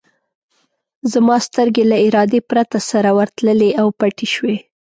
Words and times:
زما 1.11 1.35
سترګې 1.47 1.83
له 1.91 1.97
ارادې 2.07 2.39
پرته 2.49 2.77
سره 2.89 3.09
ورتللې 3.17 3.69
او 3.81 3.87
پټې 3.99 4.27
شوې. 4.33 4.57